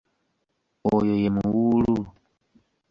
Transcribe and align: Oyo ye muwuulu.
Oyo 0.93 1.13
ye 1.23 1.29
muwuulu. 1.35 1.95